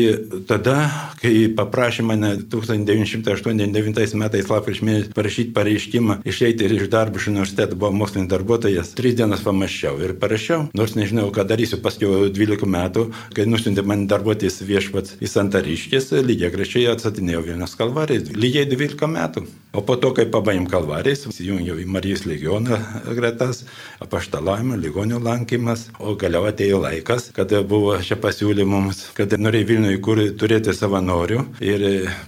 [0.45, 0.75] tada,
[1.17, 7.89] kai paprašė mane 1989 metais lapkričio mėnesį parašyti pareiškimą, išeiti iš darbo iš universiteto, buvo
[8.03, 13.47] mokslinis darbuotojas, tris dienas pamaščiau ir parašiau, nors nežinau, ką darysiu, paskiau 12 metų, kai
[13.49, 19.47] nusintė man darbuotis viešpats į Santariškės, lygiai gražiai atsatinėjau Vilnius kalvarės, lygiai 12 metų.
[19.71, 22.77] O po to, kai pabaigėm kalvarės, įsijungiau į Marijos legioną
[23.15, 23.63] gretas,
[24.03, 30.19] apaštalavimą, ligonių lankymas, o galiau atėjo laikas, kada buvo čia pasiūlymams, kad norėjau Vilniui, kur
[30.35, 31.83] turėti savanorių ir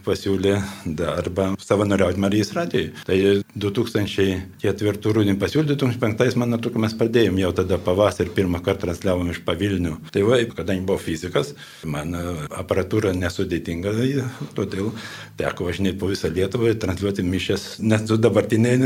[0.05, 0.53] pasiūlė
[0.95, 2.93] darbą savanoriauti Marijos radijai.
[3.03, 3.17] Tai
[3.59, 9.41] 2004 rūdį pasiūlė, 2005 man atrodo, mes pradėjom jau tada pavasarį pirmą kartą transliavom iš
[9.43, 9.97] pavilnių.
[10.15, 11.51] Tai va, kadangi buvau fizikas,
[11.83, 13.91] man aparatūra nesudėtinga,
[14.55, 14.93] todėl
[15.39, 18.77] teko važinėti po visą Lietuvą ir transliuoti mišęs, nes su dabartinė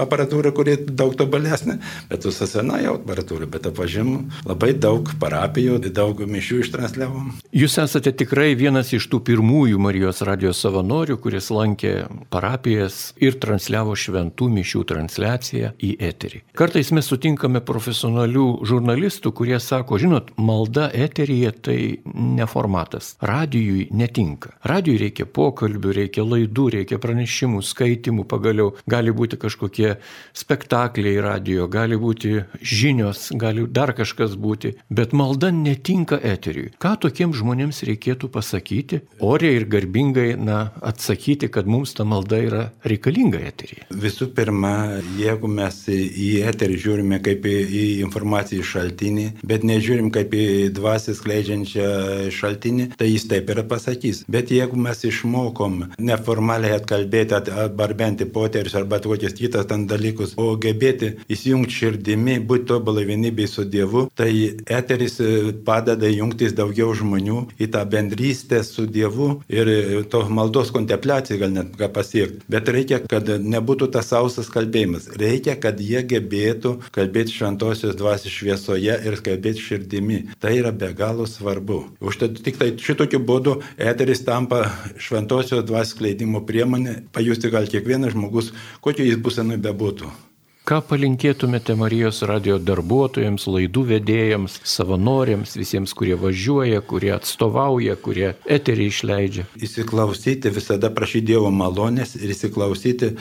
[0.00, 6.24] aparatūra, kuri daug tobalesnė, bet su sena jau aparatūra, bet apvažiam labai daug parapijų, daug
[6.24, 7.32] mišių ištransliavom.
[7.56, 13.34] Jūs esate esate tikrai vienas iš tų pirmųjų Marijos radijos savanorių, kuris lankė parapijas ir
[13.42, 16.42] transliavo šventų mišių transliaciją į eterį.
[16.54, 21.78] Kartais mes sutinkame profesionalių žurnalistų, kurie sako, žinot, malda eteryje tai
[22.14, 23.16] neformatas.
[23.18, 24.54] Radijui netinka.
[24.62, 29.96] Radijui reikia pokalbių, reikia laidų, reikia pranešimų, skaitimų, pagaliau gali būti kažkokie
[30.30, 36.70] spektakliai radijo, gali būti žinios, gali dar kažkas būti, bet malda netinka eteriui.
[36.78, 37.95] Ką tokiems žmonėms reikia?
[37.96, 43.86] Reikėtų pasakyti, oriai ir garbingai na, atsakyti, kad mums ta malda yra reikalinga eteryje?
[43.90, 50.34] Visų pirma, jeigu mes į eterį žiūrime kaip į, į informacijų šaltinį, bet nežiūrim kaip
[50.36, 51.88] į dvasį skleidžiančią
[52.34, 54.24] šaltinį, tai jis taip ir pasakys.
[54.28, 61.14] Bet jeigu mes išmokom neformaliai atkalbėti, atbarbenti poterius arba kokias kitas ten dalykus, o gebėti
[61.32, 64.30] įsijungti širdimi, būti tobulai vienybėje su Dievu, tai
[64.66, 65.20] eteris
[65.66, 69.70] padeda jungtis daugiau žmonių į tą bendrystę su Dievu ir
[70.12, 72.44] to maldos kontempliaciją gal net ką pasiekti.
[72.52, 75.08] Bet reikia, kad nebūtų tas sausas kalbėjimas.
[75.20, 80.22] Reikia, kad jie gebėtų kalbėti šventosios dvasios šviesoje ir kalbėti širdimi.
[80.42, 81.82] Tai yra be galo svarbu.
[82.00, 84.66] Užtat tik tai šitokiu būdu eteris tampa
[84.98, 88.52] šventosios dvasios kleidimo priemonė, pajusti gal kiekvienas žmogus,
[88.84, 90.25] kokio jis būsenui bebūtų.
[90.66, 98.88] Ką palinkėtumėte Marijos radio darbuotojams, laidų vedėjams, savanoriams, visiems, kurie važiuoja, kurie atstovauja, kurie eterį
[98.90, 99.44] išleidžia?
[99.62, 103.12] Įsiklausyti, visada prašyti Dievo malonės ir įsiklausyti,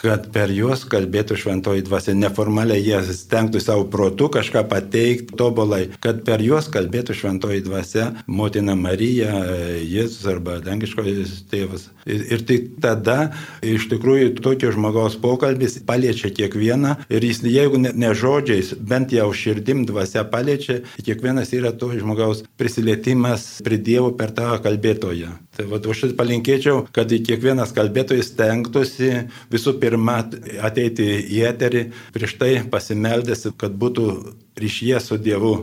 [0.00, 2.14] kad per juos kalbėtų šventoji dvasia.
[2.16, 8.76] Neformaliai jie stengtų savo protų kažką pateikti tobulai, kad per juos kalbėtų šventoji dvasia, motina
[8.76, 9.32] Marija,
[9.80, 11.88] Jėzus arba dangiškojas tėvas.
[12.06, 13.16] Ir, ir tai tada
[13.66, 19.30] iš tikrųjų tokio žmogaus pokalbis paliečia kiekvieną ir jis, jeigu ne, ne žodžiais, bent jau
[19.34, 25.32] širdim dvasia paliečia, kiekvienas yra to žmogaus prisilietimas prie Dievo per tą kalbėtoją.
[25.56, 29.12] Tai va, aš palinkėčiau, kad kiekvienas kalbėtojas stengtųsi
[29.52, 29.85] visų pirma
[30.64, 34.08] ateiti į eterį, prieš tai pasimeldęs, kad būtų
[34.58, 35.54] ryšyje su Dievu.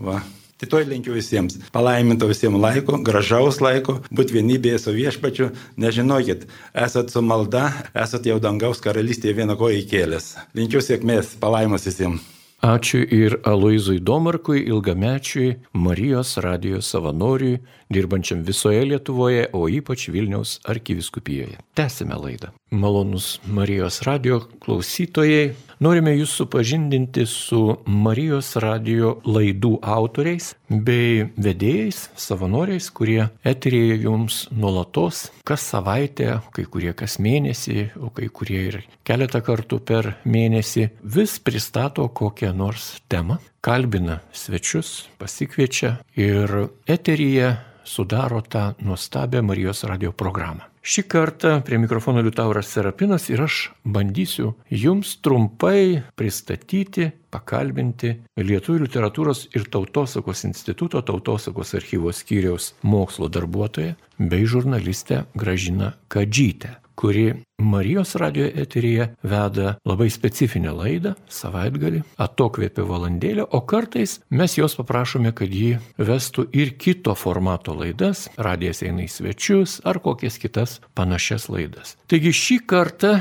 [0.00, 0.20] Va.
[0.60, 1.56] Tai to linkiu visiems.
[1.72, 5.48] Palaiminto visiems laiko, gražaus laiko, būti vienybėje su viešpačiu.
[5.80, 6.44] Nežinokit,
[6.76, 10.34] esat su malda, esat jau dangaus karalystėje vieno ko įkėlęs.
[10.60, 12.39] Linkiu sėkmės, palaimas visiems.
[12.60, 21.56] Ačiū ir Aloizui Domarkui, ilgamečiui Marijos radijos savanoriui, dirbančiam visoje Lietuvoje, o ypač Vilniaus arkiviskupijoje.
[21.74, 22.52] Tęsime laidą.
[22.70, 32.90] Malonus Marijos radio klausytojai, norime jūs supažindinti su Marijos radio laidų autoriais bei vedėjais, savanoriais,
[32.94, 39.40] kurie eterėje jums nuolatos kas savaitę, kai kurie kas mėnesį, o kai kurie ir keletą
[39.42, 48.72] kartų per mėnesį vis pristato kokią nors temą, kalbina svečius, pasikviečia ir eteryje sudaro tą
[48.80, 50.70] nuostabią Marijos radio programą.
[50.80, 59.42] Šį kartą prie mikrofono Liutauras Serapinas ir aš bandysiu jums trumpai pristatyti, pakalbinti Lietuvų literatūros
[59.52, 63.92] ir tautosakos instituto tautosakos archyvos skyriaus mokslo darbuotoją
[64.32, 73.46] bei žurnalistę Gražiną Kadžytę kuri Marijos radio eteryje veda labai specifinę laidą savaitgalį, atokvėpė valandėlę,
[73.56, 79.08] o kartais mes jos paprašome, kad ji vestų ir kito formato laidas, radijas eina į
[79.14, 81.96] svečius ar kokias kitas panašias laidas.
[82.04, 83.14] Taigi šį kartą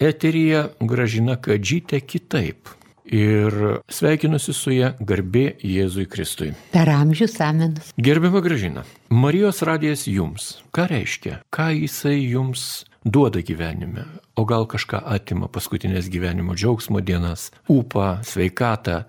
[0.00, 2.72] eteryje gražina kadžytė kitaip.
[3.06, 3.54] Ir
[3.92, 6.50] sveikinusi su ją garbė Jėzui Kristui.
[6.72, 7.92] Per amžius amenas.
[8.02, 8.82] Gerbiama gražina,
[9.14, 10.56] Marijos radijas jums.
[10.74, 11.38] Ką reiškia?
[11.54, 19.04] Ką jisai jums duoda gyvenime, o gal kažką atima paskutinės gyvenimo džiaugsmo dienas, ūpą, sveikatą,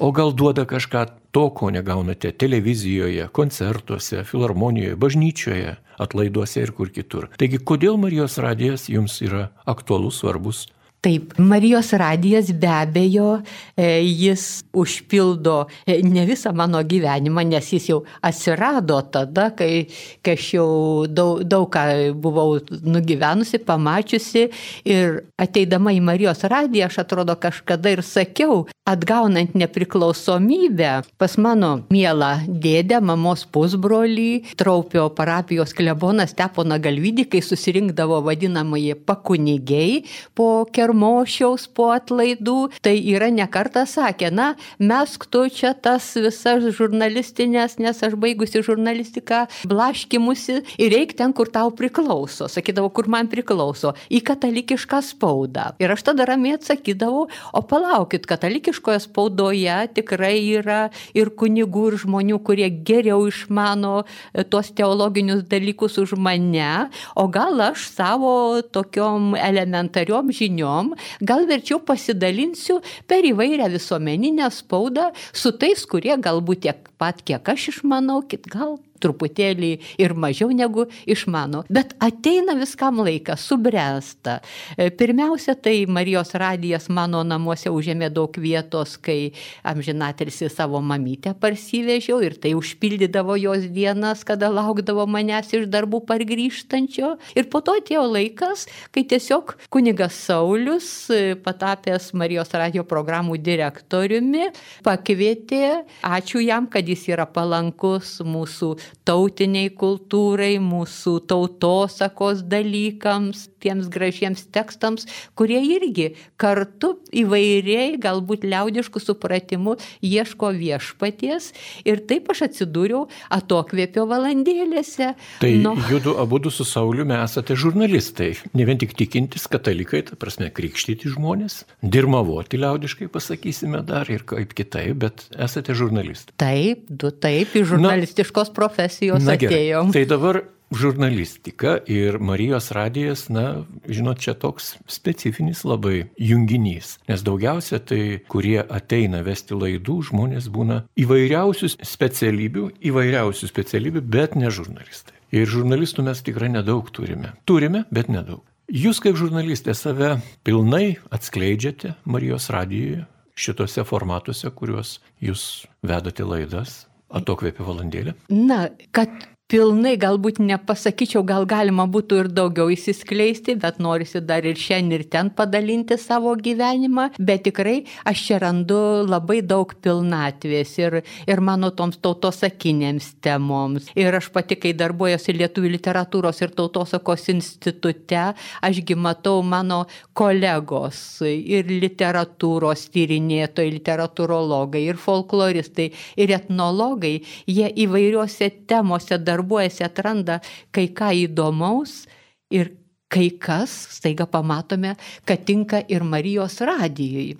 [0.00, 1.04] o gal duoda kažką
[1.36, 7.28] to, ko negaunate televizijoje, koncertuose, filharmonijoje, bažnyčioje, atlaiduose ir kur kitur.
[7.36, 10.66] Taigi, kodėl Marijos radijas jums yra aktualus, svarbus
[11.02, 13.42] Taip, Marijos radijas be abejo,
[13.76, 19.88] e, jis užpildo e, ne visą mano gyvenimą, nes jis jau atsirado tada, kai,
[20.22, 20.68] kai aš jau
[21.10, 21.82] daug, daug ką
[22.22, 24.44] buvau nugyvenusi, pamačiusi.
[24.86, 32.30] Ir ateidama į Marijos radiją, aš atrodo kažkada ir sakiau, atgaunant nepriklausomybę pas mano mielą
[32.46, 40.02] dėdę, mamos pusbrolį, traupio parapijos klebonas Steponą Galvidį, kai susirinkdavo vadinamąjį pakunigiai
[40.38, 46.66] po kerų Karmošiaus po atlaidų, tai yra nekartą sakę, na, mesk tu čia tas visas
[46.76, 52.44] žurnalistinės, nes aš baigusi žurnalistiką, blaškimusi ir eik ten, kur tau priklauso.
[52.52, 55.70] Sakydavau, kur man priklauso, į katalikišką spaudą.
[55.80, 60.82] Ir aš tada ramiai atsakydavau, o palaukit, katalikiškoje spaudoje tikrai yra
[61.16, 67.64] ir kunigų, ir žmonių, kurie geriau išmano e, tuos teologinius dalykus už mane, o gal
[67.70, 75.86] aš savo tokiom elementariom žiniom žiniom, gal verčiau pasidalinsiu per įvairią visuomeninę spaudą su tais,
[75.86, 81.64] kurie galbūt tiek pat, kiek aš išmanau, kit gal truputėlį ir mažiau negu išmano.
[81.72, 84.38] Bet ateina viskam laikas, subręsta.
[84.76, 89.32] E, pirmiausia, tai Marijos radijas mano namuose užėmė daug vietos, kai
[89.66, 97.16] amžinatelsi savo mamytę parsivežiau ir tai užpildydavo jos dienas, kada laukdavo manęs iš darbų pargrįžtančio.
[97.38, 104.50] Ir po to atėjo laikas, kai tiesiog kunigas Saulis, e, patapęs Marijos radio programų direktoriumi,
[104.86, 108.74] pakvietė, ačiū jam, kad jis yra palankus mūsų
[109.08, 115.06] tautiniai kultūrai, mūsų tautosakos dalykams, tiems gražiems tekstams,
[115.38, 119.76] kurie irgi kartu įvairiai, galbūt liaudiškų supratimų,
[120.06, 121.52] ieško viešpaties.
[121.88, 125.12] Ir taip aš atsidūriau atokvėpio valandėlėse.
[125.42, 130.50] Tai nu, judu abu su Sauliumi esate žurnalistai, ne vien tik tikintis katalikai, ta prasme,
[130.50, 136.34] krikštyti žmonės, dirmavoti liaudiškai pasakysime dar ir kaip kitaip, bet esate žurnalistai.
[136.40, 139.92] Taip, du taip, iš žurnalistiškos Na, profesijos profesijos na, atėjom.
[139.94, 140.42] Tai dabar
[140.72, 146.96] žurnalistika ir Marijos radijas, na, žinot, čia toks specifinis labai junginys.
[147.10, 154.52] Nes daugiausia tai, kurie ateina vesti laidų, žmonės būna įvairiausių specialybių, įvairiausių specialybių, bet ne
[154.52, 155.18] žurnalistai.
[155.32, 157.34] Ir žurnalistų mes tikrai nedaug turime.
[157.48, 158.44] Turime, bet nedaug.
[158.72, 160.14] Jūs kaip žurnalistė save
[160.46, 163.02] pilnai atskleidžiate Marijos radijoje,
[163.36, 166.86] šituose formatuose, kuriuos jūs vedate laidas,
[167.20, 168.14] atokvėpė valandėlę?
[168.32, 168.64] Na,
[168.96, 174.94] kad pilnai galbūt nepasakyčiau, gal galima būtų ir daugiau įsiskleisti, bet norisi dar ir šiandien
[174.96, 180.96] ir ten padalinti savo gyvenimą, bet tikrai aš čia randu labai daug pilnatvės ir,
[181.28, 183.90] ir mano toms tautosakinėms temoms.
[183.92, 188.24] Ir aš pati, kai darbuojuosi Lietuvų literatūros ir tautosakos institute,
[188.64, 189.82] ašgi matau mano
[190.16, 200.40] kolegos ir literatūros tyrinėtojai, literatūrologai, ir folkloristai, ir etnologai, jie įvairiuose temose darbuojasi darbuojasi, atranda
[200.72, 202.06] kai ką įdomaus
[202.50, 202.72] ir
[203.12, 204.94] kai kas, staiga pamatome,
[205.28, 207.36] kad tinka ir Marijos radijui.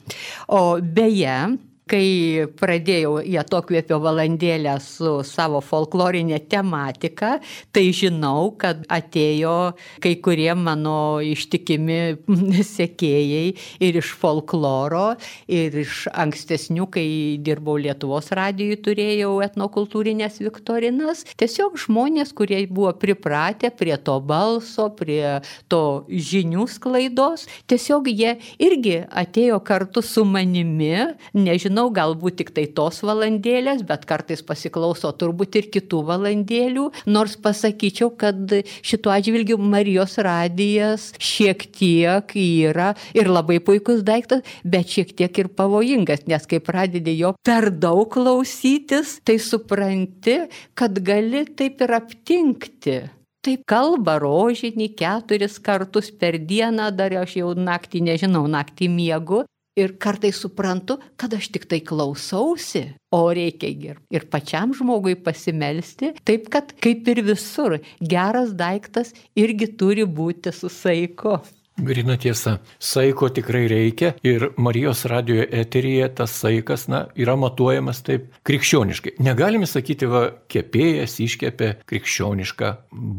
[0.53, 1.57] O beje,
[1.91, 7.37] kai pradėjau į atokvėpio valandėlę su savo folklorinė tematika,
[7.75, 11.99] tai žinau, kad atėjo kai kurie mano ištikimi
[12.77, 13.45] sekėjai
[13.83, 15.17] ir iš folkloro,
[15.51, 17.07] ir iš ankstesnių, kai
[17.43, 21.27] dirbau Lietuvos radijui, turėjau etnokultūrinės viktorinas.
[21.41, 25.41] Tiesiog žmonės, kurie buvo pripratę prie to balso, prie
[25.73, 30.95] to žinių sklaidos, tiesiog jie irgi atėjo kartu su manimi,
[31.37, 37.37] nežinau, nežinau, galbūt tik tai tos valandėlės, bet kartais pasiklauso turbūt ir kitų valandėlių, nors
[37.37, 38.37] pasakyčiau, kad
[38.83, 45.49] šituo atžvilgiu Marijos radijas šiek tiek yra ir labai puikus daiktas, bet šiek tiek ir
[45.49, 53.01] pavojingas, nes kai pradedi jo per daug klausytis, tai supranti, kad gali taip ir aptinkti.
[53.43, 59.41] Taip kalba rožinį keturis kartus per dieną, dar aš jau naktį nežinau, naktį miegu,
[59.73, 66.11] Ir kartai suprantu, kad aš tik tai klausausi, o reikia ir, ir pačiam žmogui pasimelsti,
[66.29, 71.39] taip kad kaip ir visur, geras daiktas irgi turi būti su saiko.
[71.81, 78.29] Grina tiesa, saiko tikrai reikia ir Marijos radio eteryje tas saikas, na, yra matuojamas taip
[78.45, 79.17] krikščioniškai.
[79.25, 82.75] Negalime sakyti, va, kepėjas iškepė krikščionišką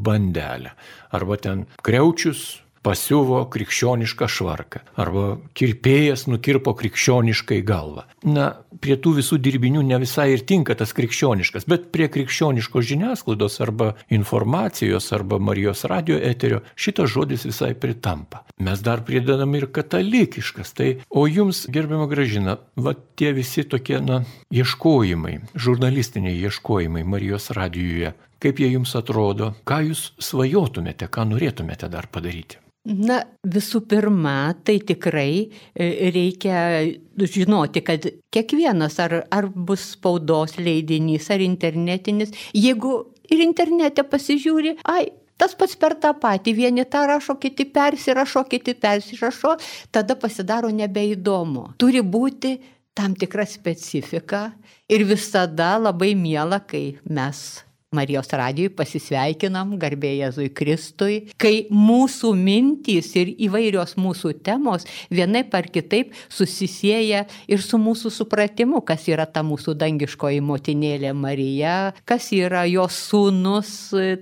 [0.05, 0.77] bandelę.
[1.17, 8.05] Arba ten kreučius pasiuvo krikščionišką švarką arba kirpėjas nukirpo krikščioniškai galvą.
[8.27, 8.49] Na,
[8.83, 13.93] prie tų visų dirbinių ne visai ir tinka tas krikščioniškas, bet prie krikščioniškos žiniasklaidos arba
[14.13, 18.43] informacijos arba Marijos radio eterio šitas žodis visai pritampa.
[18.63, 20.73] Mes dar pridedam ir katalikiškas.
[20.77, 28.13] Tai, o jums, gerbiama gražina, va tie visi tokie, na, ieškojimai, žurnalistiniai ieškojimai Marijos radijoje,
[28.43, 32.62] kaip jie jums atrodo, ką jūs svajotumėte, ką norėtumėte dar padaryti?
[32.83, 36.83] Na, visų pirma, tai tikrai e, reikia
[37.15, 42.97] žinoti, kad kiekvienas, ar, ar bus spaudos leidinys, ar internetinis, jeigu
[43.31, 45.05] ir internete pasižiūri, ai,
[45.39, 49.55] tas pats per tą patį, vieni tą rašo, kiti persirašo, kiti persirašo,
[49.95, 51.69] tada pasidaro nebeįdomu.
[51.79, 52.57] Turi būti
[52.93, 54.49] tam tikra specifika
[54.91, 63.11] ir visada labai miela, kai mes Marijos radijui pasisveikinam, garbė Jėzui Kristui, kai mūsų mintys
[63.19, 69.43] ir įvairios mūsų temos vienai par kitaip susisieja ir su mūsų supratimu, kas yra ta
[69.45, 73.71] mūsų dangiškoji motinėlė Marija, kas yra jos sūnus,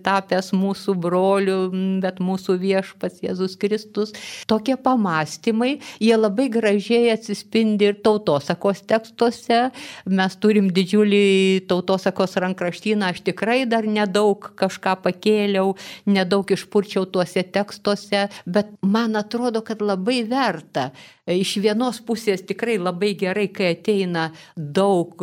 [0.04, 1.60] tapęs mūsų broliu,
[2.04, 4.14] bet mūsų viešpas Jėzus Kristus.
[4.50, 9.64] Tokie pamastymai, jie labai gražiai atsispindi ir tautosakos tekstuose.
[10.12, 17.44] Mes turim didžiulį tautosakos rankraštyną, aš tikrai tikrai dar nedaug kažką pakėliau, nedaug išpurčiau tuose
[17.44, 20.92] tekstuose, bet man atrodo, kad labai verta.
[21.28, 25.16] Iš vienos pusės tikrai labai gerai, kai ateina daug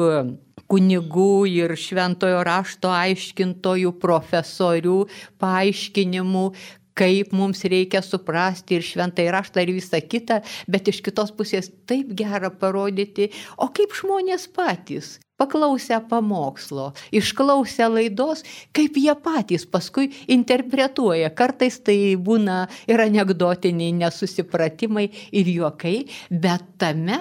[0.68, 5.06] kunigų ir šventojo rašto aiškintojų, profesorių
[5.40, 6.52] paaiškinimų,
[6.94, 12.12] kaip mums reikia suprasti ir šventai raštą ir visą kitą, bet iš kitos pusės taip
[12.12, 18.44] gera parodyti, o kaip žmonės patys paklausę pamokslo, išklausę laidos,
[18.76, 21.30] kaip jie patys paskui interpretuoja.
[21.30, 25.98] Kartais tai būna ir anegdotiniai nesusipratimai ir juokai,
[26.30, 27.20] bet tame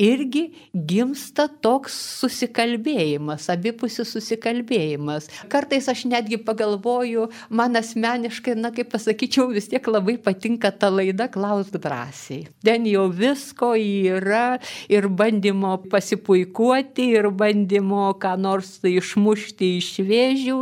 [0.00, 5.28] irgi gimsta toks susikalbėjimas, abipusis susikalbėjimas.
[5.52, 11.28] Kartais aš netgi pagalvoju, man asmeniškai, na kaip pasakyčiau, vis tiek labai patinka ta laida
[11.30, 12.48] Klausk drąsiai.
[12.66, 14.58] Ten jau visko yra
[14.90, 20.58] ir bandymo pasipuikuoti, ir bandymo ką nors išmušti iš vėžių.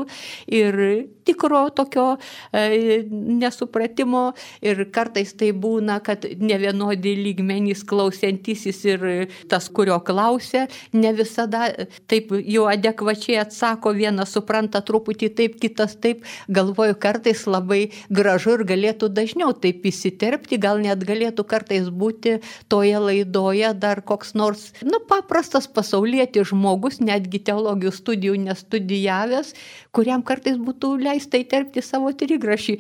[0.53, 0.83] Ir
[1.25, 2.17] tikro tokio
[2.53, 4.33] e, nesupratimo.
[4.63, 9.07] Ir kartais tai būna, kad ne vienodi lygmenys klausiantysis ir
[9.51, 11.69] tas, kurio klausia, ne visada
[12.11, 18.67] taip jau adekvačiai atsako, vienas supranta truputį taip, kitas taip, galvoju, kartais labai gražu ir
[18.69, 22.39] galėtų dažniau taip įsiterpti, gal net galėtų kartais būti
[22.73, 29.53] toje laidoje dar koks nors, nu, paprastas pasaulietis žmogus, netgi teologijos studijų nestudijavęs,
[29.95, 32.79] kuriam kartais būtų leista įterpti savo trigrašį.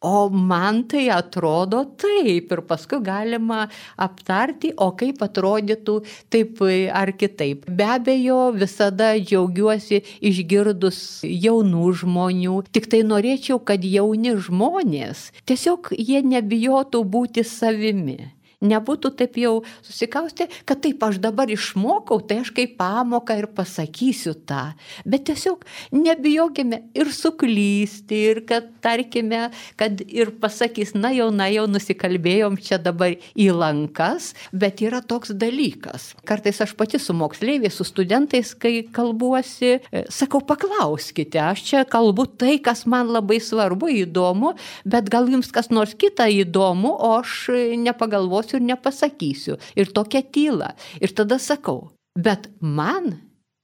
[0.00, 3.66] O man tai atrodo taip ir paskui galima
[4.00, 5.98] aptarti, o kaip atrodytų
[6.32, 6.62] taip
[6.96, 7.68] ar kitaip.
[7.68, 10.00] Be abejo, visada džiaugiuosi
[10.32, 18.22] išgirdus jaunų žmonių, tik tai norėčiau, kad jauni žmonės tiesiog jie nebijotų būti savimi
[18.60, 19.54] nebūtų taip jau
[19.84, 24.72] susikaustę, kad taip aš dabar išmokau, tai aš kaip pamoką ir pasakysiu tą.
[25.08, 29.48] Bet tiesiog nebijokime ir suklysti, ir kad tarkime,
[29.80, 35.32] kad ir pasakys, na jau, na jau nusikalbėjom čia dabar į lankas, bet yra toks
[35.36, 36.10] dalykas.
[36.28, 42.26] Kartais aš pati su moksleiviais, su studentais, kai kalbuosi, e, sakau, paklauskite, aš čia kalbu
[42.40, 44.54] tai, kas man labai svarbu, įdomu,
[44.84, 47.48] bet gal jums kas nors kita įdomu, o aš
[47.80, 49.58] nepagalvosiu pagalvosiu ir nepasakysiu.
[49.76, 50.74] Ir tokia tyla.
[51.00, 53.20] Ir tada sakau, bet man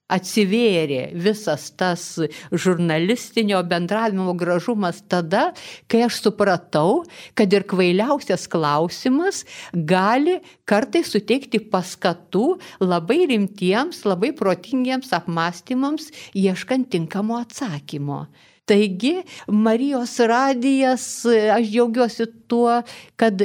[0.09, 2.21] atsivėrė visas tas
[2.53, 5.53] žurnalistinio bendravimo gražumas tada,
[5.89, 15.11] kai aš supratau, kad ir kvailiausias klausimas gali kartai suteikti paskatų labai rimtiems, labai protingiems
[15.11, 18.29] apmąstymams, ieškant tinkamo atsakymo.
[18.67, 22.81] Taigi, Marijos radijas, aš džiaugiuosi tuo,
[23.19, 23.43] kad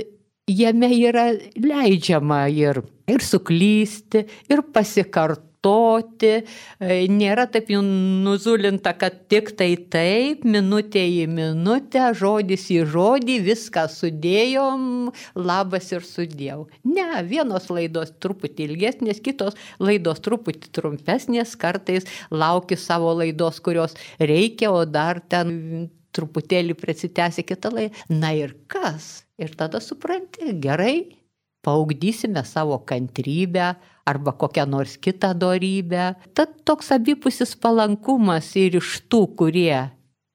[0.50, 9.76] jame yra leidžiama ir, ir suklysti, ir pasikartoti nėra taip jau nuzulinta, kad tik tai
[9.94, 16.66] taip, minutė į minutę, žodis į žodį, viską sudėjom, labas ir sudėjau.
[16.84, 24.74] Ne, vienos laidos truputį ilgesnės, kitos laidos truputį trumpesnės, kartais lauki savo laidos, kurios reikia,
[24.74, 28.08] o dar ten truputėlį prasitęsia kitą laidą.
[28.10, 29.22] Na ir kas?
[29.42, 31.18] Ir tada supranti, gerai,
[31.66, 33.74] paugdysime savo kantrybę
[34.06, 36.14] arba kokią nors kitą dorybę.
[36.34, 39.90] Tad toks abipusis palankumas ir iš tų, kurie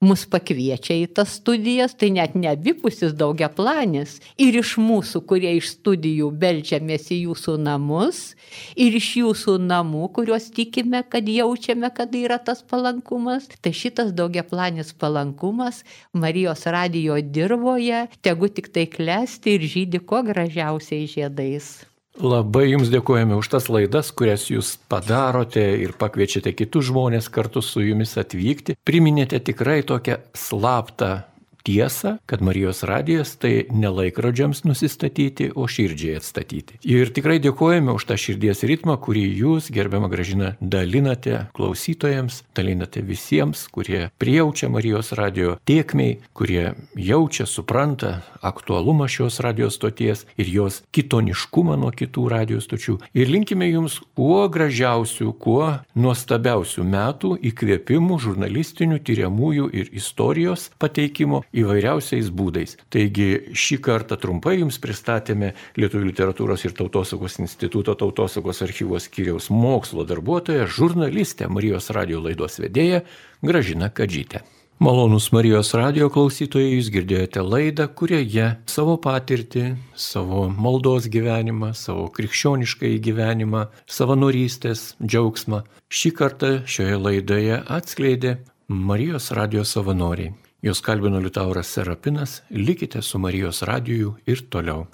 [0.05, 4.19] mus pakviečia į tas studijas, tai net ne abipusis daugiaplanis.
[4.37, 8.21] Ir iš mūsų, kurie iš studijų belčiamės į jūsų namus,
[8.77, 14.93] ir iš jūsų namų, kuriuos tikime, kad jaučiame, kad yra tas palankumas, tai šitas daugiaplanis
[15.01, 15.83] palankumas
[16.13, 21.77] Marijos radijo dirboje tegu tik tai klesti ir žydi kuo gražiausiai žiedais.
[22.17, 27.85] Labai Jums dėkojame už tas laidas, kurias Jūs padarote ir pakviečiate kitus žmonės kartu su
[27.85, 28.79] Jumis atvykti.
[28.89, 31.11] Priminėte tikrai tokią slaptą
[31.67, 36.79] tiesą, kad Marijos radijas tai ne laikrodžiams nusistatyti, o širdžiai atstatyti.
[36.87, 43.67] Ir tikrai dėkojame už tą širdies ritmą, kurį jūs, gerbiama gražina, dalinate klausytojams, dalinate visiems,
[43.75, 51.77] kurie prijaučia Marijos radijo tiekmiai, kurie jaučia, supranta aktualumą šios radijos stoties ir jos kitoniškumą
[51.81, 52.99] nuo kitų radijos stočių.
[53.17, 62.31] Ir linkime jums kuo gražiausių, kuo nuostabiausių metų įkvėpimų, žurnalistinių, tyriamųjų ir istorijos pateikimo įvairiausiais
[62.35, 62.77] būdais.
[62.93, 70.07] Taigi šį kartą trumpai jums pristatėme Lietuvų literatūros ir tautosakos instituto tautosakos archyvos skyriaus mokslo
[70.09, 73.03] darbuotoją, žurnalistę Marijos radio laidos vedėją
[73.43, 74.45] Gražiną Kadžytę.
[74.79, 82.93] Malonus Marijos radio klausytojai, jūs girdėjote laidą, kurioje savo patirtį, savo maldos gyvenimą, savo krikščionišką
[83.07, 88.37] gyvenimą, savanorystės džiaugsmą šį kartą šioje laidoje atskleidė
[88.69, 90.35] Marijos radio savanoriai.
[90.67, 94.89] Jos kalbino Liutauras Serapinas, likite su Marijos radiju ir toliau.